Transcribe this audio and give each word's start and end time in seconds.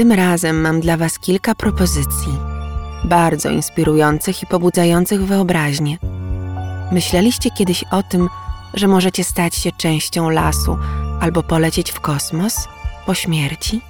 Tym 0.00 0.12
razem 0.12 0.60
mam 0.60 0.80
dla 0.80 0.96
Was 0.96 1.18
kilka 1.18 1.54
propozycji, 1.54 2.32
bardzo 3.04 3.50
inspirujących 3.50 4.42
i 4.42 4.46
pobudzających 4.46 5.26
wyobraźnię. 5.26 5.98
Myśleliście 6.92 7.50
kiedyś 7.50 7.84
o 7.90 8.02
tym, 8.02 8.28
że 8.74 8.88
możecie 8.88 9.24
stać 9.24 9.54
się 9.54 9.72
częścią 9.72 10.30
lasu 10.30 10.78
albo 11.20 11.42
polecieć 11.42 11.90
w 11.92 12.00
kosmos 12.00 12.68
po 13.06 13.14
śmierci? 13.14 13.80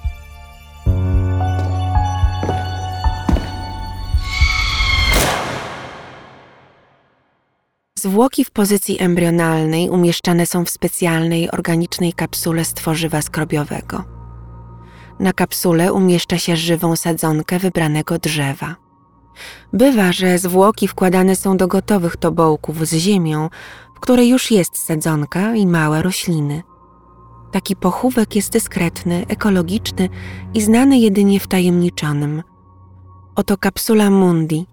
Zwłoki 7.99 8.45
w 8.45 8.51
pozycji 8.51 9.01
embrionalnej 9.01 9.89
umieszczane 9.89 10.45
są 10.45 10.65
w 10.65 10.69
specjalnej 10.69 11.51
organicznej 11.51 12.13
kapsule 12.13 12.65
z 12.65 12.73
tworzywa 12.73 13.21
skrobiowego. 13.21 14.20
Na 15.21 15.33
kapsule 15.33 15.93
umieszcza 15.93 16.37
się 16.37 16.55
żywą 16.55 16.95
sadzonkę 16.95 17.59
wybranego 17.59 18.17
drzewa. 18.17 18.75
Bywa, 19.73 20.11
że 20.11 20.37
zwłoki 20.37 20.87
wkładane 20.87 21.35
są 21.35 21.57
do 21.57 21.67
gotowych 21.67 22.17
tobołków 22.17 22.87
z 22.87 22.93
ziemią, 22.93 23.49
w 23.95 23.99
której 23.99 24.29
już 24.29 24.51
jest 24.51 24.77
sadzonka 24.77 25.55
i 25.55 25.67
małe 25.67 26.01
rośliny. 26.01 26.63
Taki 27.51 27.75
pochówek 27.75 28.35
jest 28.35 28.51
dyskretny, 28.51 29.25
ekologiczny 29.27 30.09
i 30.53 30.61
znany 30.61 30.99
jedynie 30.99 31.39
wtajemniczonym. 31.39 32.43
Oto 33.35 33.57
kapsula 33.57 34.09
Mundi, 34.09 34.65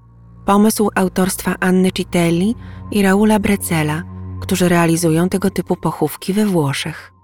pomysł 0.44 0.90
autorstwa 0.94 1.54
Anny 1.60 1.92
Citelli 1.92 2.54
i 2.90 3.02
Raula 3.02 3.38
Brecela, 3.38 4.02
którzy 4.40 4.68
realizują 4.68 5.28
tego 5.28 5.50
typu 5.50 5.76
pochówki 5.76 6.32
we 6.32 6.46
Włoszech. 6.46 7.17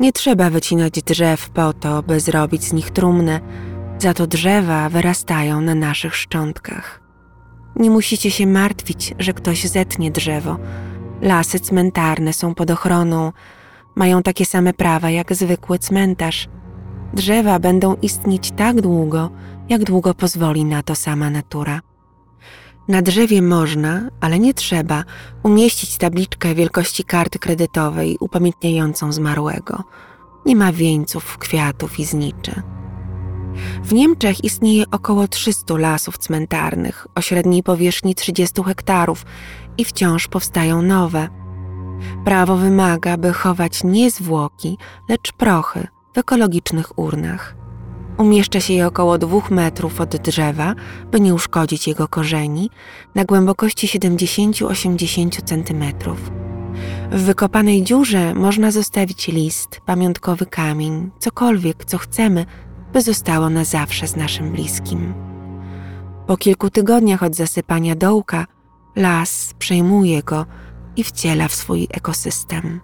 Nie 0.00 0.12
trzeba 0.12 0.50
wycinać 0.50 0.92
drzew 0.92 1.50
po 1.50 1.72
to, 1.72 2.02
by 2.02 2.20
zrobić 2.20 2.64
z 2.64 2.72
nich 2.72 2.90
trumnę, 2.90 3.40
za 3.98 4.14
to 4.14 4.26
drzewa 4.26 4.88
wyrastają 4.88 5.60
na 5.60 5.74
naszych 5.74 6.16
szczątkach. 6.16 7.00
Nie 7.76 7.90
musicie 7.90 8.30
się 8.30 8.46
martwić, 8.46 9.14
że 9.18 9.32
ktoś 9.32 9.64
zetnie 9.64 10.10
drzewo. 10.10 10.58
Lasy 11.22 11.60
cmentarne 11.60 12.32
są 12.32 12.54
pod 12.54 12.70
ochroną, 12.70 13.32
mają 13.94 14.22
takie 14.22 14.46
same 14.46 14.72
prawa 14.72 15.10
jak 15.10 15.34
zwykły 15.34 15.78
cmentarz. 15.78 16.48
Drzewa 17.14 17.58
będą 17.58 17.96
istnieć 18.02 18.50
tak 18.50 18.80
długo, 18.80 19.30
jak 19.68 19.84
długo 19.84 20.14
pozwoli 20.14 20.64
na 20.64 20.82
to 20.82 20.94
sama 20.94 21.30
natura. 21.30 21.80
Na 22.88 23.02
drzewie 23.02 23.42
można, 23.42 24.08
ale 24.20 24.38
nie 24.38 24.54
trzeba, 24.54 25.04
umieścić 25.42 25.96
tabliczkę 25.98 26.54
wielkości 26.54 27.04
karty 27.04 27.38
kredytowej 27.38 28.16
upamiętniającą 28.20 29.12
zmarłego. 29.12 29.84
Nie 30.46 30.56
ma 30.56 30.72
wieńców, 30.72 31.38
kwiatów 31.38 31.98
i 31.98 32.04
zniczy. 32.04 32.62
W 33.84 33.92
Niemczech 33.92 34.44
istnieje 34.44 34.84
około 34.90 35.28
300 35.28 35.78
lasów 35.78 36.18
cmentarnych 36.18 37.06
o 37.14 37.20
średniej 37.20 37.62
powierzchni 37.62 38.14
30 38.14 38.62
hektarów 38.62 39.24
i 39.78 39.84
wciąż 39.84 40.28
powstają 40.28 40.82
nowe. 40.82 41.28
Prawo 42.24 42.56
wymaga, 42.56 43.16
by 43.16 43.32
chować 43.32 43.84
nie 43.84 44.10
zwłoki, 44.10 44.78
lecz 45.08 45.32
prochy 45.32 45.86
w 46.14 46.18
ekologicznych 46.18 46.98
urnach. 46.98 47.54
Umieszcza 48.18 48.60
się 48.60 48.72
je 48.74 48.86
około 48.86 49.18
dwóch 49.18 49.50
metrów 49.50 50.00
od 50.00 50.16
drzewa, 50.16 50.74
by 51.10 51.20
nie 51.20 51.34
uszkodzić 51.34 51.88
jego 51.88 52.08
korzeni, 52.08 52.70
na 53.14 53.24
głębokości 53.24 53.86
70-80 53.86 55.42
cm. 55.44 55.84
W 57.12 57.22
wykopanej 57.22 57.82
dziurze 57.82 58.34
można 58.34 58.70
zostawić 58.70 59.28
list, 59.28 59.80
pamiątkowy 59.86 60.46
kamień, 60.46 61.10
cokolwiek, 61.18 61.84
co 61.84 61.98
chcemy, 61.98 62.46
by 62.92 63.02
zostało 63.02 63.50
na 63.50 63.64
zawsze 63.64 64.08
z 64.08 64.16
naszym 64.16 64.52
bliskim. 64.52 65.14
Po 66.26 66.36
kilku 66.36 66.70
tygodniach 66.70 67.22
od 67.22 67.36
zasypania 67.36 67.94
dołka, 67.94 68.46
las 68.96 69.54
przejmuje 69.58 70.22
go 70.22 70.46
i 70.96 71.04
wciela 71.04 71.48
w 71.48 71.54
swój 71.54 71.88
ekosystem. 71.90 72.80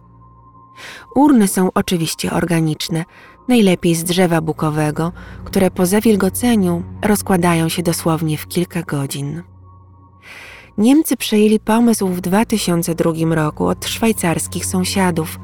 Urny 1.14 1.48
są 1.48 1.68
oczywiście 1.74 2.32
organiczne, 2.32 3.04
najlepiej 3.48 3.94
z 3.94 4.04
drzewa 4.04 4.40
bukowego, 4.40 5.12
które 5.44 5.70
po 5.70 5.86
zawilgoceniu 5.86 6.82
rozkładają 7.02 7.68
się 7.68 7.82
dosłownie 7.82 8.38
w 8.38 8.48
kilka 8.48 8.82
godzin. 8.82 9.42
Niemcy 10.78 11.16
przejęli 11.16 11.60
pomysł 11.60 12.08
w 12.08 12.20
2002 12.20 13.34
roku 13.34 13.66
od 13.66 13.86
szwajcarskich 13.86 14.66
sąsiadów. 14.66 15.38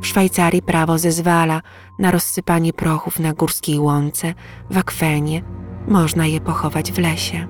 W 0.00 0.06
Szwajcarii 0.06 0.62
prawo 0.62 0.98
zezwala 0.98 1.62
na 1.98 2.10
rozsypanie 2.10 2.72
prochów 2.72 3.18
na 3.18 3.32
górskiej 3.32 3.78
łące, 3.78 4.34
w 4.70 4.78
akwenie. 4.78 5.42
Można 5.88 6.26
je 6.26 6.40
pochować 6.40 6.92
w 6.92 6.98
lesie. 6.98 7.46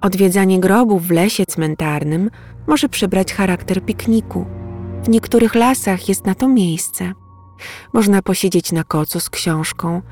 Odwiedzanie 0.00 0.60
grobów 0.60 1.06
w 1.06 1.10
lesie 1.10 1.46
cmentarnym 1.46 2.30
może 2.66 2.88
przybrać 2.88 3.34
charakter 3.34 3.84
pikniku. 3.84 4.46
W 5.04 5.08
niektórych 5.08 5.54
lasach 5.54 6.08
jest 6.08 6.26
na 6.26 6.34
to 6.34 6.48
miejsce. 6.48 7.12
Można 7.92 8.22
posiedzieć 8.22 8.72
na 8.72 8.84
kocu 8.84 9.20
z 9.20 9.30
książką, 9.30 10.02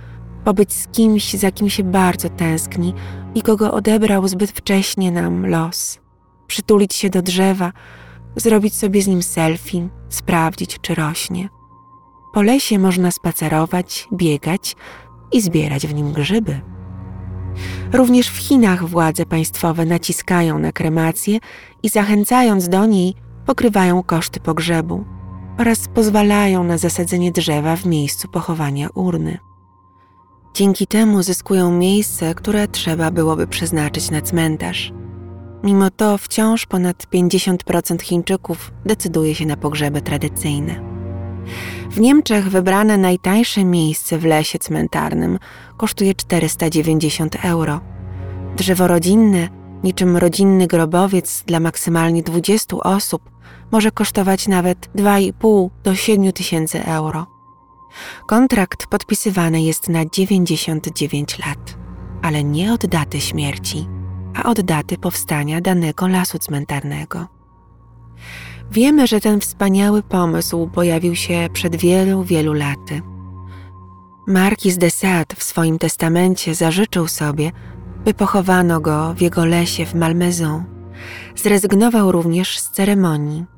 pobyć 0.45 0.73
z 0.73 0.89
kimś, 0.89 1.35
za 1.35 1.53
kim 1.53 1.71
się 1.71 1.83
bardzo 1.83 2.29
tęskni 2.29 2.95
i 3.35 3.43
kogo 3.43 3.73
odebrał 3.73 4.29
zbyt 4.29 4.51
wcześnie 4.51 5.13
nam 5.13 5.47
los. 5.47 5.99
Przytulić 6.47 6.95
się 6.95 7.11
do 7.11 7.23
drzewa, 7.23 7.73
zrobić 8.37 8.75
sobie 8.75 9.03
z 9.03 9.07
nim 9.07 9.23
selfie, 9.23 9.89
sprawdzić, 10.09 10.79
czy 10.81 10.95
rośnie. 10.95 11.49
Po 12.35 12.43
lesie 12.43 12.79
można 12.79 13.11
spacerować, 13.11 14.09
biegać 14.13 14.77
i 15.33 15.41
zbierać 15.41 15.87
w 15.87 15.95
nim 15.95 16.13
grzyby. 16.13 16.61
Również 17.93 18.29
w 18.29 18.37
Chinach 18.37 18.85
władze 18.85 19.27
państwowe 19.27 19.87
naciskają 19.87 20.59
na 20.59 20.73
kremację 20.73 21.39
i 21.83 21.89
zachęcając 21.89 22.69
do 22.69 22.87
niej, 22.87 23.15
pokrywają 23.47 24.03
koszty 24.03 24.41
pogrzebu 24.41 25.16
oraz 25.59 25.89
pozwalają 25.89 26.65
na 26.65 26.79
zasadzenie 26.79 27.33
drzewa 27.33 27.77
w 27.77 27.87
miejscu 27.87 28.29
pochowania 28.29 28.89
urny. 28.95 29.39
Dzięki 30.55 30.87
temu 30.87 31.23
zyskują 31.23 31.73
miejsce, 31.73 32.35
które 32.35 32.69
trzeba 32.69 33.11
byłoby 33.11 33.47
przeznaczyć 33.47 34.11
na 34.11 34.21
cmentarz. 34.21 34.93
Mimo 35.63 35.91
to 35.91 36.19
wciąż 36.19 36.67
ponad 36.67 37.07
50% 37.15 38.03
Chińczyków 38.03 38.73
decyduje 38.85 39.35
się 39.35 39.47
na 39.47 39.57
pogrzeby 39.57 40.03
tradycyjne. 40.03 40.81
W 41.91 42.01
Niemczech 42.01 42.49
wybrane 42.49 42.99
najtańsze 42.99 43.65
miejsce 43.65 44.19
w 44.19 44.25
lesie 44.25 44.59
cmentarnym 44.59 45.39
kosztuje 45.77 46.15
490 46.15 47.37
euro. 47.45 47.81
Drzewo 48.57 48.87
rodzinne, 48.87 49.49
niczym 49.85 50.17
rodzinny 50.17 50.67
grobowiec 50.67 51.43
dla 51.47 51.61
maksymalnie 51.61 52.23
20 52.23 52.77
osób, 52.77 53.36
może 53.73 53.91
kosztować 53.91 54.49
nawet 54.49 54.91
2,5 54.97 55.71
do 55.85 55.95
7 55.95 56.33
tysięcy 56.33 56.85
euro. 56.85 57.27
Kontrakt 58.27 58.87
podpisywany 58.87 59.63
jest 59.63 59.89
na 59.89 60.05
99 60.05 61.39
lat, 61.39 61.77
ale 62.23 62.45
nie 62.45 62.73
od 62.73 62.87
daty 62.87 63.21
śmierci, 63.21 63.89
a 64.35 64.43
od 64.43 64.61
daty 64.61 64.99
powstania 64.99 65.61
danego 65.61 66.09
lasu 66.09 66.39
cmentarnego. 66.39 67.27
Wiemy, 68.71 69.07
że 69.07 69.21
ten 69.21 69.41
wspaniały 69.41 70.03
pomysł 70.03 70.71
pojawił 70.75 71.17
się 71.17 71.49
przed 71.53 71.77
wielu, 71.77 72.23
wielu 72.23 72.53
laty. 72.53 73.03
Marquis 74.27 74.79
de 74.79 74.91
Sade 74.91 75.37
w 75.37 75.43
swoim 75.43 75.79
testamencie 75.79 76.55
zażyczył 76.55 77.09
sobie, 77.09 77.53
by 78.05 78.15
pochowano 78.15 78.81
go 78.81 79.15
w 79.15 79.21
jego 79.21 79.45
lesie 79.45 79.87
w 79.87 79.95
Malmaison. 79.95 80.65
Zrezygnował 81.37 82.13
również 82.13 82.59
z 82.59 82.71
ceremonii. 82.71 83.56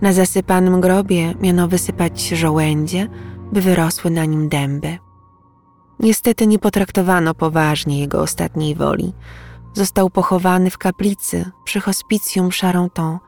Na 0.00 0.12
zasypanym 0.12 0.80
grobie 0.80 1.34
miano 1.40 1.68
wysypać 1.68 2.28
żołędzie, 2.28 3.08
by 3.52 3.60
wyrosły 3.60 4.10
na 4.10 4.24
nim 4.24 4.48
dęby. 4.48 4.98
Niestety 6.00 6.46
nie 6.46 6.58
potraktowano 6.58 7.34
poważnie 7.34 8.00
jego 8.00 8.22
ostatniej 8.22 8.74
woli. 8.74 9.12
Został 9.72 10.10
pochowany 10.10 10.70
w 10.70 10.78
kaplicy 10.78 11.50
przy 11.64 11.80
hospicjum 11.80 12.50
Charenton, 12.60 13.18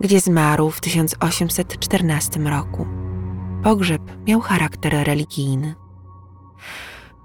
gdzie 0.00 0.20
zmarł 0.20 0.70
w 0.70 0.80
1814 0.80 2.40
roku. 2.40 2.86
Pogrzeb 3.62 4.02
miał 4.26 4.40
charakter 4.40 5.06
religijny. 5.06 5.74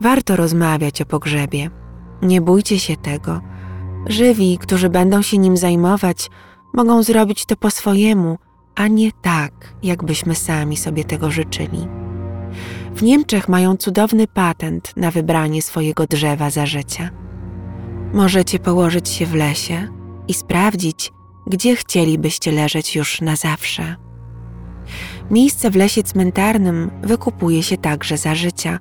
Warto 0.02 0.36
rozmawiać 0.36 1.02
o 1.02 1.06
pogrzebie. 1.06 1.70
Nie 2.22 2.42
bójcie 2.42 2.80
się 2.80 2.98
tego. 2.98 3.42
Żywi, 4.06 4.58
którzy 4.58 4.90
będą 4.90 5.22
się 5.22 5.38
nim 5.38 5.58
zajmować, 5.58 6.30
mogą 6.74 7.04
zrobić 7.04 7.46
to 7.46 7.56
po 7.56 7.72
swojemu, 7.72 8.38
a 8.80 8.88
nie 8.88 9.12
tak, 9.12 9.74
jakbyśmy 9.84 10.36
sami 10.36 10.78
sobie 10.78 11.04
tego 11.04 11.32
życzyli. 11.32 11.88
W 12.96 13.04
Niemczech 13.04 13.50
mają 13.50 13.78
cudowny 13.78 14.28
patent 14.28 14.94
na 14.98 15.12
wybranie 15.12 15.62
swojego 15.62 16.06
drzewa 16.08 16.50
za 16.50 16.66
życia. 16.66 17.10
Możecie 18.14 18.60
położyć 18.60 19.10
się 19.10 19.26
w 19.26 19.36
lesie 19.36 19.88
i 20.28 20.34
sprawdzić, 20.34 21.12
gdzie 21.48 21.76
chcielibyście 21.76 22.52
leżeć 22.52 22.96
już 22.96 23.22
na 23.22 23.36
zawsze. 23.36 23.96
Miejsce 25.32 25.72
w 25.72 25.76
lesie 25.76 26.04
cmentarnym 26.04 26.92
wykupuje 27.02 27.64
się 27.64 27.78
także 27.78 28.18
za 28.18 28.36
życia, 28.36 28.80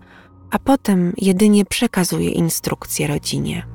a 0.50 0.58
potem 0.58 1.12
jedynie 1.16 1.64
przekazuje 1.64 2.30
instrukcje 2.30 3.06
rodzinie. 3.06 3.66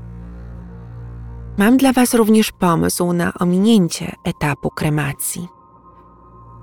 Mam 1.58 1.78
dla 1.78 1.94
Was 1.94 2.14
również 2.14 2.52
pomysł 2.52 3.14
na 3.14 3.34
ominięcie 3.34 4.16
etapu 4.26 4.70
kremacji. 4.70 5.63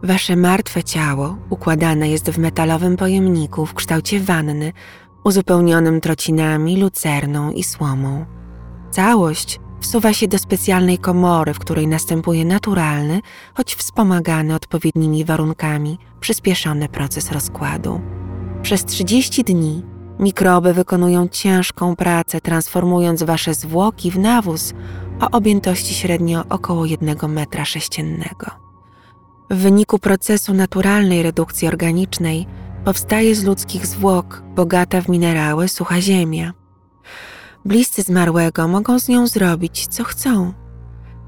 Wasze 0.03 0.37
martwe 0.37 0.85
ciało 0.85 1.37
układane 1.51 2.09
jest 2.09 2.31
w 2.31 2.39
metalowym 2.39 2.97
pojemniku 2.97 3.67
w 3.67 3.75
kształcie 3.75 4.21
wanny, 4.21 4.73
uzupełnionym 5.25 6.01
trocinami, 6.01 6.81
lucerną 6.81 7.51
i 7.51 7.63
słomą. 7.63 8.25
Całość 8.91 9.61
wsuwa 9.81 10.13
się 10.13 10.29
do 10.29 10.39
specjalnej 10.39 10.99
komory, 10.99 11.55
w 11.55 11.59
której 11.59 11.87
następuje 11.87 12.45
naturalny, 12.45 13.21
choć 13.55 13.75
wspomagany 13.75 14.55
odpowiednimi 14.55 15.25
warunkami, 15.25 15.99
przyspieszony 16.21 16.89
proces 16.89 17.33
rozkładu. 17.33 18.01
Przez 18.63 18.85
30 18.85 19.45
dni 19.45 19.83
mikroby 20.19 20.75
wykonują 20.75 21.29
ciężką 21.29 21.97
pracę, 21.97 22.41
transformując 22.41 23.23
wasze 23.23 23.55
zwłoki 23.55 24.11
w 24.11 24.19
nawóz 24.19 24.75
o 25.21 25.31
objętości 25.31 25.95
średnio 25.95 26.45
około 26.49 26.87
1 26.87 27.17
metra 27.29 27.65
sześciennego. 27.65 28.70
W 29.51 29.57
wyniku 29.57 29.99
procesu 29.99 30.55
naturalnej 30.55 31.23
redukcji 31.23 31.69
organicznej 31.69 32.47
powstaje 32.85 33.35
z 33.35 33.45
ludzkich 33.45 33.87
zwłok 33.87 34.43
bogata 34.55 35.01
w 35.01 35.09
minerały 35.09 35.69
sucha 35.69 36.01
ziemia. 36.01 36.53
Bliscy 37.65 38.03
zmarłego 38.03 38.69
mogą 38.69 38.99
z 38.99 39.09
nią 39.09 39.27
zrobić, 39.27 39.87
co 39.87 40.05
chcą. 40.05 40.53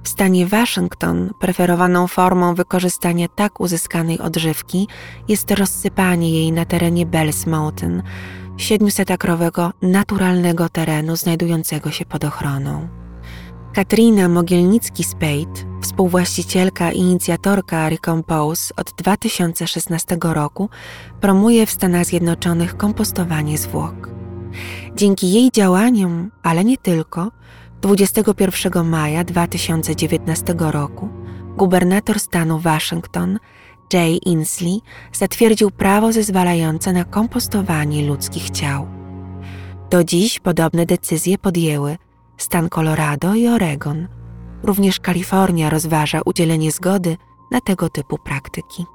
W 0.05 0.09
stanie 0.09 0.47
Waszyngton 0.47 1.31
preferowaną 1.41 2.07
formą 2.07 2.55
wykorzystania 2.55 3.29
tak 3.29 3.61
uzyskanej 3.61 4.19
odżywki 4.19 4.89
jest 5.29 5.51
rozsypanie 5.51 6.31
jej 6.31 6.53
na 6.53 6.65
terenie 6.65 7.07
Bells 7.07 7.47
Mountain, 7.47 8.03
700-akrowego 8.57 9.71
naturalnego 9.83 10.69
terenu 10.69 11.17
znajdującego 11.17 11.91
się 11.91 12.05
pod 12.05 12.25
ochroną. 12.25 13.02
Katrina 13.73 14.29
Mogielnicki-Spade, 14.29 15.81
współwłaścicielka 15.83 16.93
i 16.93 16.99
inicjatorka 16.99 17.89
Recompose 17.89 18.75
od 18.77 18.93
2016 18.93 20.17
roku, 20.23 20.69
promuje 21.21 21.67
w 21.67 21.71
Stanach 21.71 22.07
Zjednoczonych 22.07 22.77
kompostowanie 22.77 23.59
zwłok. 23.59 24.11
Dzięki 24.97 25.33
jej 25.33 25.51
działaniom, 25.51 26.31
ale 26.43 26.65
nie 26.65 26.77
tylko, 26.77 27.31
21 27.81 28.89
maja 28.89 29.25
2019 29.25 30.55
roku 30.59 31.09
gubernator 31.57 32.21
stanu 32.21 32.59
Waszyngton 32.59 33.39
Jay 33.93 34.17
Inslee 34.17 34.81
zatwierdził 35.13 35.71
prawo 35.71 36.13
zezwalające 36.13 36.93
na 36.93 37.05
kompostowanie 37.05 38.07
ludzkich 38.07 38.51
ciał. 38.51 38.87
Do 39.91 40.05
dziś 40.05 40.41
podobne 40.41 40.87
decyzje 40.87 41.39
podjęły 41.39 41.97
stan 42.37 42.69
Colorado 42.69 43.35
i 43.35 43.49
Oregon. 43.49 44.09
Również 44.63 45.01
Kalifornia 45.01 45.71
rozważa 45.71 46.21
udzielenie 46.25 46.73
zgody 46.73 47.17
na 47.51 47.61
tego 47.61 47.89
typu 47.89 48.19
praktyki. 48.19 48.87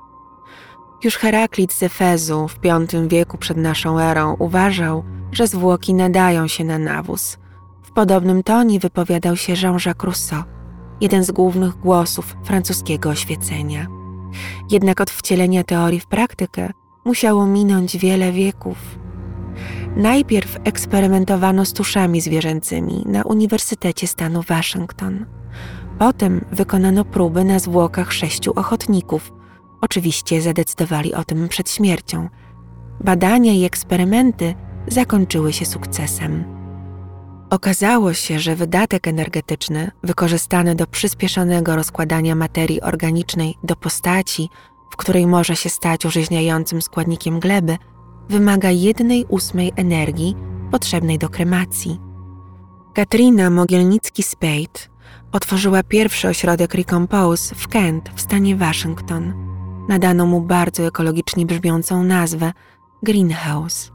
Już 1.04 1.16
Heraklit 1.16 1.74
z 1.74 1.84
Efezu 1.84 2.48
w 2.48 2.60
V 2.60 3.08
wieku 3.08 3.38
przed 3.38 3.58
naszą 3.58 4.00
erą 4.00 4.36
uważał, 4.40 5.04
że 5.32 5.48
zwłoki 5.48 5.94
nadają 5.94 6.48
się 6.48 6.64
na 6.64 6.80
nawóz. 6.80 7.38
W 7.84 7.92
podobnym 7.92 8.44
tonie 8.44 8.80
wypowiadał 8.80 9.36
się 9.36 9.54
Jean-Jacques 9.54 10.04
Rousseau, 10.04 10.44
jeden 11.02 11.24
z 11.24 11.32
głównych 11.32 11.76
głosów 11.80 12.36
francuskiego 12.44 13.10
oświecenia. 13.10 13.88
Jednak 14.72 15.02
od 15.02 15.10
wcielenia 15.10 15.64
teorii 15.64 16.00
w 16.00 16.08
praktykę 16.08 16.72
musiało 17.06 17.46
minąć 17.46 17.98
wiele 17.98 18.32
wieków. 18.32 18.78
Najpierw 19.98 20.58
eksperymentowano 20.64 21.66
z 21.66 21.74
tuszami 21.74 22.22
zwierzęcymi 22.22 23.04
na 23.06 23.24
Uniwersytecie 23.24 24.08
Stanu 24.08 24.42
Waszyngton. 24.42 25.26
Potem 26.00 26.46
wykonano 26.52 27.06
próby 27.06 27.44
na 27.44 27.60
zwłokach 27.60 28.14
sześciu 28.14 28.52
ochotników. 28.56 29.34
Oczywiście 29.82 30.42
zadecydowali 30.42 31.14
o 31.14 31.24
tym 31.24 31.48
przed 31.48 31.70
śmiercią. 31.72 32.30
Badania 33.00 33.54
i 33.54 33.64
eksperymenty 33.64 34.56
zakończyły 34.88 35.54
się 35.54 35.66
sukcesem. 35.66 36.44
Okazało 37.50 38.14
się, 38.14 38.40
że 38.40 38.56
wydatek 38.56 39.08
energetyczny 39.08 39.92
wykorzystany 40.04 40.76
do 40.76 40.88
przyspieszonego 40.88 41.76
rozkładania 41.76 42.36
materii 42.36 42.82
organicznej 42.82 43.56
do 43.64 43.76
postaci, 43.76 44.50
w 44.90 44.96
której 44.98 45.28
może 45.28 45.56
się 45.56 45.70
stać 45.70 46.06
użyźniającym 46.06 46.82
składnikiem 46.82 47.40
gleby, 47.40 47.78
wymaga 48.30 48.70
jednej 48.70 49.26
ósmej 49.26 49.72
energii 49.76 50.36
potrzebnej 50.72 51.18
do 51.20 51.30
kremacji. 51.30 52.00
Katrina 52.94 53.50
Mogielnicki-Spade 53.50 54.90
otworzyła 55.32 55.84
pierwszy 55.84 56.28
ośrodek 56.28 56.74
Recompose 56.74 57.56
w 57.56 57.68
Kent 57.68 58.10
w 58.16 58.22
stanie 58.22 58.56
Waszyngton. 58.56 59.34
Nadano 59.90 60.26
mu 60.26 60.42
bardzo 60.42 60.84
ekologicznie 60.84 61.46
brzmiącą 61.46 62.04
nazwę 62.04 62.54
Greenhouse. 63.04 63.92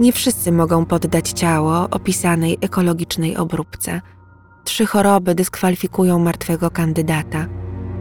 Nie 0.00 0.12
wszyscy 0.12 0.52
mogą 0.52 0.86
poddać 0.86 1.30
ciało 1.30 1.90
opisanej 1.90 2.58
ekologicznej 2.60 3.36
obróbce. 3.36 4.00
Trzy 4.64 4.86
choroby 4.86 5.34
dyskwalifikują 5.34 6.18
martwego 6.18 6.70
kandydata: 6.70 7.46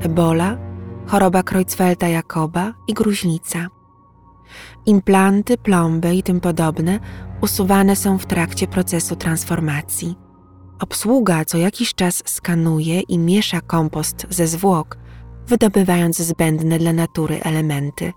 ebola, 0.01 0.57
choroba 1.05 1.41
Creutzfeldta-Jakoba 1.41 2.73
i 2.87 2.93
gruźlica. 2.93 3.67
Implanty, 4.85 5.57
plomby 5.57 6.15
i 6.15 6.23
tym 6.23 6.39
podobne 6.39 6.99
usuwane 7.41 7.95
są 7.95 8.17
w 8.17 8.25
trakcie 8.25 8.67
procesu 8.67 9.15
transformacji. 9.15 10.15
Obsługa 10.79 11.45
co 11.45 11.57
jakiś 11.57 11.93
czas 11.95 12.23
skanuje 12.25 12.99
i 12.99 13.19
miesza 13.19 13.61
kompost 13.61 14.27
ze 14.29 14.47
zwłok, 14.47 14.97
wydobywając 15.47 16.17
zbędne 16.17 16.79
dla 16.79 16.93
natury 16.93 17.41
elementy. 17.43 18.13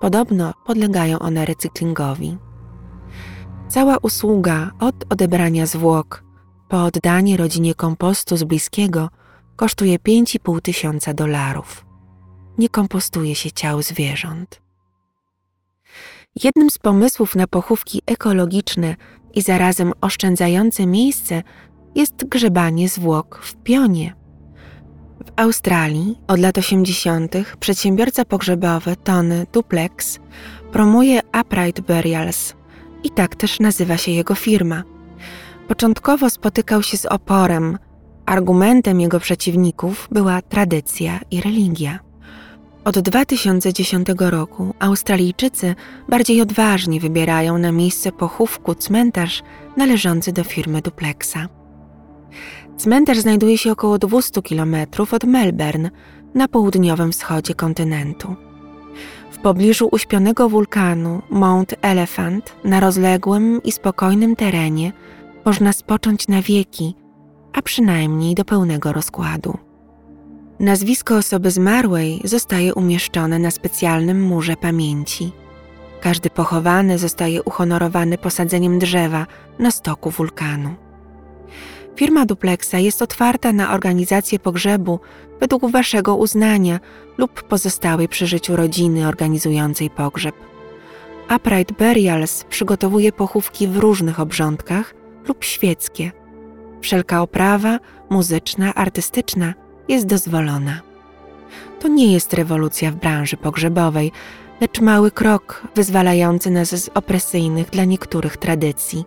Podobno 0.00 0.54
podlegają 0.66 1.18
one 1.18 1.44
recyklingowi. 1.44 2.38
Cała 3.68 3.96
usługa 3.96 4.70
od 4.80 5.12
odebrania 5.12 5.66
zwłok 5.66 6.24
po 6.68 6.84
oddanie 6.84 7.36
rodzinie 7.36 7.74
kompostu 7.74 8.36
z 8.36 8.44
bliskiego 8.44 9.08
kosztuje 9.56 9.98
5,5 9.98 10.60
tysiąca 10.60 11.14
dolarów. 11.14 11.86
Nie 12.58 12.68
kompostuje 12.68 13.34
się 13.34 13.52
ciał 13.52 13.82
zwierząt. 13.82 14.65
Jednym 16.44 16.70
z 16.70 16.78
pomysłów 16.78 17.36
na 17.36 17.46
pochówki 17.46 18.02
ekologiczne 18.06 18.96
i 19.34 19.42
zarazem 19.42 19.92
oszczędzające 20.00 20.86
miejsce 20.86 21.42
jest 21.94 22.24
grzebanie 22.24 22.88
zwłok 22.88 23.40
w 23.42 23.54
pionie. 23.54 24.14
W 25.26 25.32
Australii 25.36 26.18
od 26.28 26.40
lat 26.40 26.58
80. 26.58 27.32
przedsiębiorca 27.60 28.24
pogrzebowy 28.24 28.96
Tony 29.04 29.46
Duplex 29.52 30.18
promuje 30.72 31.20
upright 31.40 31.80
burials 31.80 32.54
i 33.04 33.10
tak 33.10 33.34
też 33.34 33.60
nazywa 33.60 33.96
się 33.96 34.12
jego 34.12 34.34
firma. 34.34 34.82
Początkowo 35.68 36.30
spotykał 36.30 36.82
się 36.82 36.96
z 36.96 37.06
oporem. 37.06 37.78
Argumentem 38.26 39.00
jego 39.00 39.20
przeciwników 39.20 40.08
była 40.10 40.42
tradycja 40.42 41.20
i 41.30 41.40
religia. 41.40 42.05
Od 42.86 42.98
2010 42.98 44.08
roku 44.18 44.74
Australijczycy 44.78 45.74
bardziej 46.08 46.42
odważnie 46.42 47.00
wybierają 47.00 47.58
na 47.58 47.72
miejsce 47.72 48.12
pochówku 48.12 48.74
cmentarz 48.74 49.42
należący 49.76 50.32
do 50.32 50.44
firmy 50.44 50.82
Duplexa. 50.82 51.48
Cmentarz 52.76 53.18
znajduje 53.18 53.58
się 53.58 53.72
około 53.72 53.98
200 53.98 54.42
km 54.42 54.76
od 55.12 55.24
Melbourne, 55.24 55.90
na 56.34 56.48
południowym 56.48 57.12
wschodzie 57.12 57.54
kontynentu. 57.54 58.36
W 59.30 59.38
pobliżu 59.38 59.88
uśpionego 59.92 60.48
wulkanu 60.48 61.22
Mount 61.30 61.74
Elephant, 61.82 62.56
na 62.64 62.80
rozległym 62.80 63.62
i 63.62 63.72
spokojnym 63.72 64.36
terenie, 64.36 64.92
można 65.44 65.72
spocząć 65.72 66.28
na 66.28 66.42
wieki, 66.42 66.94
a 67.52 67.62
przynajmniej 67.62 68.34
do 68.34 68.44
pełnego 68.44 68.92
rozkładu. 68.92 69.65
Nazwisko 70.60 71.16
osoby 71.16 71.50
zmarłej 71.50 72.20
zostaje 72.24 72.74
umieszczone 72.74 73.38
na 73.38 73.50
specjalnym 73.50 74.22
murze 74.22 74.56
pamięci. 74.56 75.32
Każdy 76.00 76.30
pochowany 76.30 76.98
zostaje 76.98 77.42
uhonorowany 77.42 78.18
posadzeniem 78.18 78.78
drzewa 78.78 79.26
na 79.58 79.70
stoku 79.70 80.10
wulkanu. 80.10 80.74
Firma 81.96 82.26
Duplexa 82.26 82.74
jest 82.74 83.02
otwarta 83.02 83.52
na 83.52 83.74
organizację 83.74 84.38
pogrzebu 84.38 85.00
według 85.40 85.70
Waszego 85.70 86.16
uznania 86.16 86.80
lub 87.18 87.42
pozostałej 87.42 88.08
przy 88.08 88.26
życiu 88.26 88.56
rodziny 88.56 89.08
organizującej 89.08 89.90
pogrzeb. 89.90 90.34
Upright 91.36 91.72
Burials 91.78 92.44
przygotowuje 92.44 93.12
pochówki 93.12 93.68
w 93.68 93.76
różnych 93.76 94.20
obrządkach 94.20 94.94
lub 95.28 95.44
świeckie. 95.44 96.12
Wszelka 96.80 97.22
oprawa 97.22 97.78
muzyczna, 98.10 98.74
artystyczna 98.74 99.54
jest 99.88 100.06
dozwolona. 100.06 100.80
To 101.80 101.88
nie 101.88 102.12
jest 102.12 102.32
rewolucja 102.32 102.90
w 102.90 102.94
branży 102.94 103.36
pogrzebowej, 103.36 104.12
lecz 104.60 104.80
mały 104.80 105.10
krok 105.10 105.62
wyzwalający 105.74 106.50
nas 106.50 106.68
z 106.68 106.90
opresyjnych 106.94 107.70
dla 107.70 107.84
niektórych 107.84 108.36
tradycji. 108.36 109.04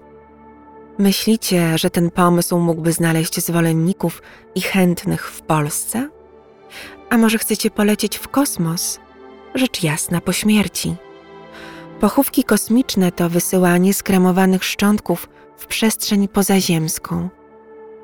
Myślicie, 0.98 1.78
że 1.78 1.90
ten 1.90 2.12
pomysł 2.12 2.60
mógłby 2.60 2.92
znaleźć 2.92 3.46
zwolenników 3.46 4.22
i 4.56 4.62
chętnych 4.62 5.30
w 5.30 5.42
Polsce? 5.42 6.10
A 7.10 7.18
może 7.18 7.38
chcecie 7.38 7.72
polecieć 7.72 8.18
w 8.18 8.28
kosmos? 8.28 9.00
Rzecz 9.56 9.84
jasna 9.84 10.22
po 10.22 10.32
śmierci. 10.32 10.96
Pochówki 12.00 12.44
kosmiczne 12.44 13.12
to 13.12 13.30
wysyłanie 13.30 13.94
skremowanych 13.94 14.64
szczątków 14.64 15.30
w 15.58 15.68
przestrzeń 15.68 16.28
pozaziemską. 16.28 17.30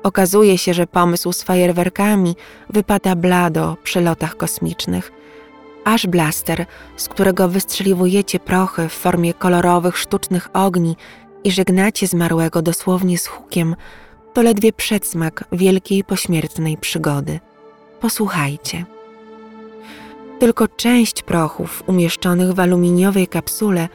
Okazuje 0.06 0.58
się, 0.58 0.74
że 0.74 0.86
pomysł 0.86 1.32
z 1.32 1.42
fajerwerkami 1.42 2.36
wypada 2.70 3.16
blado 3.16 3.76
przy 3.82 4.00
lotach 4.00 4.36
kosmicznych. 4.36 5.12
Aż 5.84 6.06
blaster, 6.06 6.66
z 6.96 7.08
którego 7.08 7.48
wystrzeliwujecie 7.48 8.40
prochy 8.40 8.88
w 8.88 8.92
formie 8.92 9.34
kolorowych 9.34 9.98
sztucznych 9.98 10.48
ogni 10.52 10.96
i 11.44 11.50
żegnacie 11.50 12.06
zmarłego 12.06 12.62
dosłownie 12.62 13.18
z 13.18 13.26
hukiem, 13.26 13.76
to 14.34 14.42
ledwie 14.42 14.72
przedsmak 14.72 15.44
wielkiej 15.52 16.04
pośmiertnej 16.04 16.76
przygody. 16.76 17.40
Posłuchajcie. 18.00 18.84
Tylko 20.38 20.68
część 20.68 21.22
prochów 21.22 21.82
umieszczonych 21.86 22.52
w 22.52 22.60
aluminiowej 22.60 23.26
kapsule, 23.26 23.88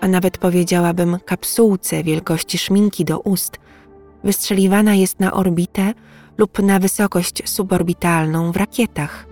a 0.00 0.08
nawet 0.08 0.38
powiedziałabym 0.38 1.18
kapsułce 1.24 2.02
wielkości 2.02 2.58
szminki 2.58 3.04
do 3.04 3.18
ust, 3.18 3.58
wystrzeliwana 4.24 4.94
jest 4.94 5.20
na 5.20 5.32
orbitę 5.32 5.94
lub 6.38 6.58
na 6.62 6.78
wysokość 6.78 7.42
suborbitalną 7.50 8.52
w 8.52 8.56
rakietach. 8.56 9.26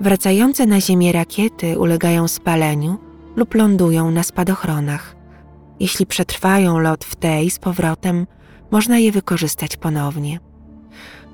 Wracające 0.00 0.66
na 0.66 0.80
Ziemię 0.80 1.12
rakiety 1.12 1.78
ulegają 1.78 2.28
spaleniu 2.28 2.98
lub 3.36 3.54
lądują 3.54 4.10
na 4.10 4.22
spadochronach. 4.22 5.16
Jeśli 5.80 6.06
przetrwają 6.06 6.78
lot 6.78 7.04
w 7.04 7.16
tej 7.16 7.50
z 7.50 7.58
powrotem, 7.58 8.26
można 8.70 8.98
je 8.98 9.12
wykorzystać 9.12 9.76
ponownie. 9.76 10.40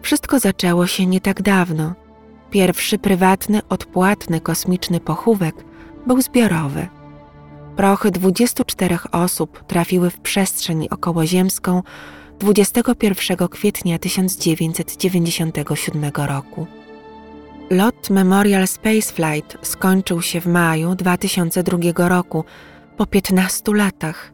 Wszystko 0.02 0.38
zaczęło 0.38 0.86
się 0.86 1.06
nie 1.06 1.20
tak 1.20 1.42
dawno. 1.42 1.94
Pierwszy 2.50 2.98
prywatny, 2.98 3.60
odpłatny 3.68 4.40
kosmiczny 4.40 5.00
pochówek 5.00 5.64
był 6.06 6.20
zbiorowy. 6.20 6.88
Prochy 7.76 8.10
24 8.10 8.98
osób 9.12 9.64
trafiły 9.64 10.10
w 10.10 10.20
przestrzeń 10.20 10.88
okołoziemską 10.90 11.82
21 12.38 13.48
kwietnia 13.48 13.98
1997 13.98 16.10
roku. 16.14 16.66
Lot 17.70 18.10
Memorial 18.10 18.66
Spaceflight 18.66 19.58
skończył 19.62 20.22
się 20.22 20.40
w 20.40 20.46
maju 20.46 20.94
2002 20.94 22.08
roku 22.08 22.44
po 22.96 23.06
15 23.06 23.74
latach. 23.74 24.32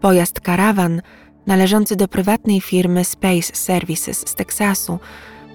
Pojazd 0.00 0.40
karawan 0.40 1.02
należący 1.46 1.96
do 1.96 2.08
prywatnej 2.08 2.60
firmy 2.60 3.04
Space 3.04 3.56
Services 3.56 4.28
z 4.28 4.34
Teksasu 4.34 4.98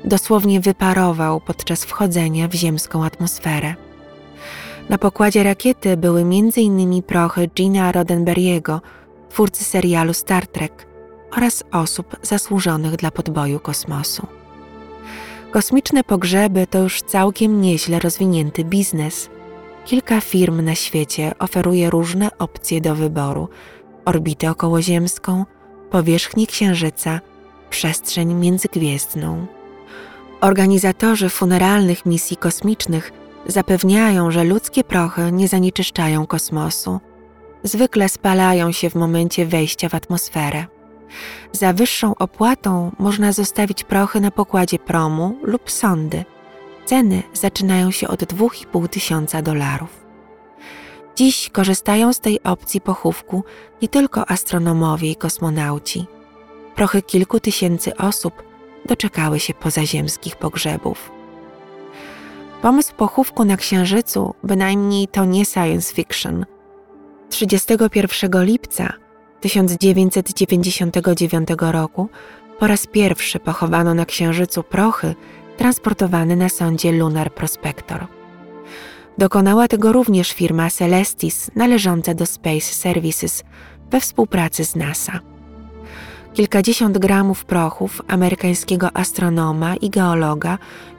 dosłownie 0.05 0.59
wyparował 0.59 1.41
podczas 1.41 1.85
wchodzenia 1.85 2.47
w 2.47 2.53
ziemską 2.53 3.05
atmosferę. 3.05 3.75
Na 4.89 4.97
pokładzie 4.97 5.43
rakiety 5.43 5.97
były 5.97 6.21
m.in. 6.21 7.03
prochy 7.03 7.49
Gina 7.55 7.91
Roddenberry'ego, 7.91 8.79
twórcy 9.29 9.63
serialu 9.63 10.13
Star 10.13 10.47
Trek 10.47 10.90
oraz 11.31 11.63
osób 11.71 12.15
zasłużonych 12.21 12.95
dla 12.95 13.11
podboju 13.11 13.59
kosmosu. 13.59 14.27
Kosmiczne 15.51 16.03
pogrzeby 16.03 16.67
to 16.67 16.79
już 16.79 17.01
całkiem 17.01 17.61
nieźle 17.61 17.99
rozwinięty 17.99 18.63
biznes. 18.63 19.29
Kilka 19.85 20.21
firm 20.21 20.61
na 20.61 20.75
świecie 20.75 21.31
oferuje 21.39 21.89
różne 21.89 22.37
opcje 22.37 22.81
do 22.81 22.95
wyboru: 22.95 23.49
orbitę 24.05 24.51
okołoziemską, 24.51 25.45
powierzchnię 25.89 26.47
Księżyca, 26.47 27.19
przestrzeń 27.69 28.33
międzygwiezdną. 28.33 29.45
Organizatorzy 30.41 31.29
funeralnych 31.29 32.05
misji 32.05 32.37
kosmicznych 32.37 33.11
zapewniają, 33.45 34.31
że 34.31 34.43
ludzkie 34.43 34.83
prochy 34.83 35.31
nie 35.31 35.47
zanieczyszczają 35.47 36.27
kosmosu. 36.27 36.99
Zwykle 37.63 38.09
spalają 38.09 38.71
się 38.71 38.89
w 38.89 38.95
momencie 38.95 39.45
wejścia 39.45 39.89
w 39.89 39.95
atmosferę. 39.95 40.65
Za 41.51 41.73
wyższą 41.73 42.15
opłatą 42.15 42.91
można 42.99 43.31
zostawić 43.31 43.83
prochy 43.83 44.19
na 44.21 44.31
pokładzie 44.31 44.79
promu 44.79 45.37
lub 45.43 45.71
sondy. 45.71 46.25
Ceny 46.85 47.23
zaczynają 47.33 47.91
się 47.91 48.07
od 48.07 48.23
2,5 48.23 48.87
tysiąca 48.87 49.41
dolarów. 49.41 50.01
Dziś 51.15 51.49
korzystają 51.49 52.13
z 52.13 52.19
tej 52.19 52.43
opcji 52.43 52.81
pochówku 52.81 53.43
nie 53.81 53.87
tylko 53.87 54.31
astronomowie 54.31 55.11
i 55.11 55.15
kosmonauci. 55.15 56.05
Prochy 56.75 57.01
kilku 57.01 57.39
tysięcy 57.39 57.97
osób 57.97 58.43
doczekały 58.85 59.39
się 59.39 59.53
pozaziemskich 59.53 60.35
pogrzebów. 60.35 61.11
Pomysł 62.61 62.93
pochówku 62.95 63.45
na 63.45 63.57
Księżycu 63.57 64.33
bynajmniej 64.43 65.07
to 65.07 65.25
nie 65.25 65.45
science 65.45 65.93
fiction. 65.93 66.45
31 67.29 68.45
lipca 68.45 68.93
1999 69.41 71.49
roku 71.59 72.09
po 72.59 72.67
raz 72.67 72.87
pierwszy 72.87 73.39
pochowano 73.39 73.93
na 73.93 74.05
Księżycu 74.05 74.63
prochy 74.63 75.15
transportowane 75.57 76.35
na 76.35 76.49
sondzie 76.49 76.91
Lunar 76.91 77.33
Prospector. 77.33 78.07
Dokonała 79.17 79.67
tego 79.67 79.91
również 79.91 80.31
firma 80.31 80.69
Celestis 80.69 81.51
należąca 81.55 82.13
do 82.13 82.25
Space 82.25 82.61
Services 82.61 83.43
we 83.91 83.99
współpracy 83.99 84.65
z 84.65 84.75
NASA. 84.75 85.19
Kilkadziesiąt 86.33 86.97
gramów 86.97 87.45
prochów 87.45 88.01
amerykańskiego 88.07 88.97
astronoma 88.97 89.75
i 89.75 89.89
geologa 89.89 90.57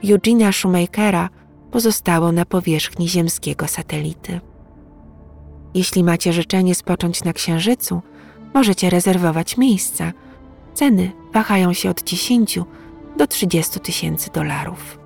Eugenia 0.09 0.51
Schumachera 0.51 1.29
pozostało 1.71 2.31
na 2.31 2.45
powierzchni 2.45 3.09
ziemskiego 3.09 3.67
satelity. 3.67 4.39
Jeśli 5.73 6.03
macie 6.03 6.33
życzenie 6.33 6.75
spocząć 6.75 7.23
na 7.23 7.33
Księżycu, 7.33 8.01
możecie 8.53 8.89
rezerwować 8.89 9.57
miejsca. 9.57 10.13
Ceny 10.73 11.11
wahają 11.33 11.73
się 11.73 11.89
od 11.89 12.03
10 12.03 12.59
do 13.17 13.27
30 13.27 13.79
tysięcy 13.79 14.31
dolarów. 14.31 14.99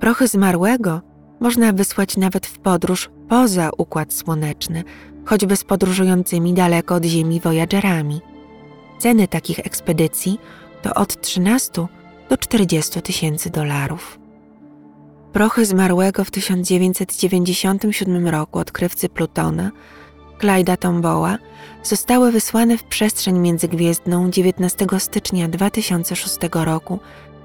Prochy 0.00 0.28
zmarłego 0.28 1.00
można 1.40 1.72
wysłać 1.72 2.16
nawet 2.16 2.46
w 2.46 2.58
podróż 2.58 3.10
poza 3.28 3.70
Układ 3.78 4.12
Słoneczny, 4.12 4.84
choćby 5.24 5.56
z 5.56 5.64
podróżującymi 5.64 6.54
daleko 6.54 6.94
od 6.94 7.04
Ziemi 7.04 7.40
Voyagerami. 7.40 8.20
Ceny 8.98 9.28
takich 9.28 9.58
ekspedycji 9.58 10.38
to 10.82 10.94
od 10.94 11.20
13 11.20 11.86
do 12.28 12.36
40 12.36 13.02
tysięcy 13.02 13.50
dolarów. 13.50 14.18
Prochy 15.32 15.66
zmarłego 15.66 16.24
w 16.24 16.30
1997 16.30 18.28
roku 18.28 18.58
odkrywcy 18.58 19.08
Plutona, 19.08 19.70
Clyda 20.40 20.76
Tomboła, 20.76 21.38
zostały 21.82 22.32
wysłane 22.32 22.78
w 22.78 22.84
przestrzeń 22.84 23.38
międzygwiezdną 23.38 24.30
19 24.30 24.86
stycznia 24.98 25.48
2006 25.48 26.36
roku 26.52 26.98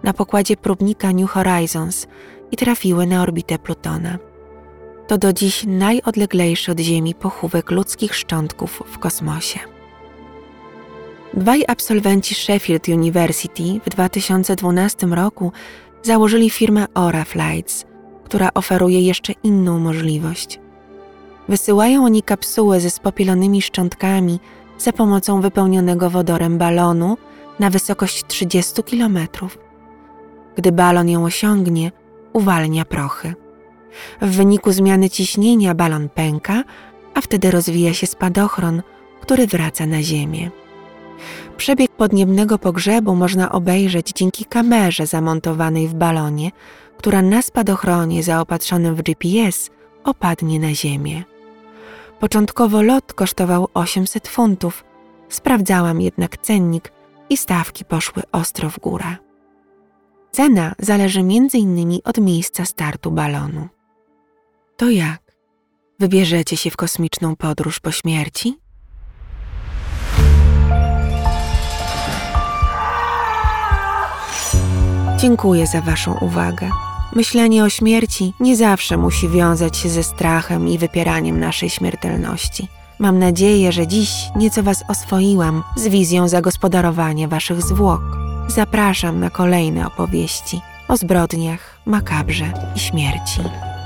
na 0.03 0.13
pokładzie 0.13 0.57
próbnika 0.57 1.11
New 1.11 1.29
Horizons 1.29 2.07
i 2.51 2.57
trafiły 2.57 3.07
na 3.07 3.21
orbitę 3.21 3.59
Plutona. 3.59 4.17
To 5.07 5.17
do 5.17 5.33
dziś 5.33 5.63
najodleglejszy 5.67 6.71
od 6.71 6.79
Ziemi 6.79 7.15
pochówek 7.15 7.71
ludzkich 7.71 8.15
szczątków 8.15 8.83
w 8.85 8.99
kosmosie. 8.99 9.59
Dwaj 11.33 11.63
absolwenci 11.67 12.35
Sheffield 12.35 12.87
University 12.87 13.63
w 13.85 13.89
2012 13.89 15.07
roku 15.07 15.51
założyli 16.03 16.49
firmę 16.49 16.85
Ora 16.93 17.23
Flights, 17.23 17.85
która 18.23 18.49
oferuje 18.53 19.01
jeszcze 19.01 19.33
inną 19.43 19.79
możliwość. 19.79 20.59
Wysyłają 21.49 22.05
oni 22.05 22.23
kapsułę 22.23 22.79
ze 22.79 22.89
spopielonymi 22.89 23.61
szczątkami 23.61 24.39
za 24.77 24.93
pomocą 24.93 25.41
wypełnionego 25.41 26.09
wodorem 26.09 26.57
balonu 26.57 27.17
na 27.59 27.69
wysokość 27.69 28.25
30 28.27 28.83
km. 28.83 29.19
Gdy 30.55 30.71
balon 30.71 31.09
ją 31.09 31.25
osiągnie, 31.25 31.91
uwalnia 32.33 32.85
prochy. 32.85 33.33
W 34.21 34.29
wyniku 34.35 34.71
zmiany 34.71 35.09
ciśnienia 35.09 35.75
balon 35.75 36.09
pęka, 36.09 36.63
a 37.13 37.21
wtedy 37.21 37.51
rozwija 37.51 37.93
się 37.93 38.07
spadochron, 38.07 38.81
który 39.21 39.47
wraca 39.47 39.85
na 39.85 40.03
Ziemię. 40.03 40.51
Przebieg 41.57 41.91
podniebnego 41.91 42.59
pogrzebu 42.59 43.15
można 43.15 43.51
obejrzeć 43.51 44.11
dzięki 44.15 44.45
kamerze 44.45 45.07
zamontowanej 45.07 45.87
w 45.87 45.93
balonie, 45.93 46.51
która 46.97 47.21
na 47.21 47.41
spadochronie 47.41 48.23
zaopatrzonym 48.23 48.95
w 48.95 49.01
GPS 49.01 49.69
opadnie 50.03 50.59
na 50.59 50.73
ziemię. 50.73 51.23
Początkowo 52.19 52.81
lot 52.81 53.13
kosztował 53.13 53.67
800 53.74 54.27
funtów, 54.27 54.84
sprawdzałam 55.29 56.01
jednak 56.01 56.38
cennik 56.38 56.91
i 57.29 57.38
stawki 57.38 57.86
poszły 57.86 58.24
ostro 58.31 58.69
w 58.69 58.79
górę. 58.79 59.15
Cena 60.31 60.75
zależy 60.79 61.19
m.in. 61.19 62.00
od 62.03 62.17
miejsca 62.17 62.65
startu 62.65 63.12
balonu. 63.12 63.67
To 64.77 64.89
jak? 64.89 65.22
Wybierzecie 66.00 66.57
się 66.57 66.69
w 66.69 66.77
kosmiczną 66.77 67.36
podróż 67.36 67.79
po 67.79 67.91
śmierci? 67.91 68.57
Dziękuję 75.17 75.67
za 75.67 75.81
Waszą 75.81 76.17
uwagę. 76.17 76.69
Myślenie 77.15 77.63
o 77.63 77.69
śmierci 77.69 78.34
nie 78.39 78.55
zawsze 78.55 78.98
musi 78.98 79.29
wiązać 79.29 79.77
się 79.77 79.89
ze 79.89 80.03
strachem 80.03 80.67
i 80.67 80.77
wypieraniem 80.77 81.39
naszej 81.39 81.69
śmiertelności. 81.69 82.67
Mam 83.00 83.19
nadzieję, 83.19 83.72
że 83.72 83.88
dziś 83.88 84.10
nieco 84.36 84.63
Was 84.63 84.84
oswoiłam 84.88 85.63
z 85.75 85.88
wizją 85.88 86.27
zagospodarowania 86.27 87.27
Waszych 87.27 87.62
zwłok. 87.62 88.01
Zapraszam 88.48 89.19
na 89.19 89.29
kolejne 89.29 89.88
opowieści 89.88 90.62
o 90.88 90.98
zbrodniach, 90.98 91.79
makabrze 91.86 92.53
i 92.75 92.79
śmierci. 92.79 93.41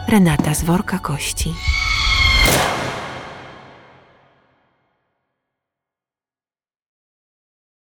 Renata 0.08 0.54
z 0.54 0.64
worka 0.64 1.00
kości. 1.00 1.54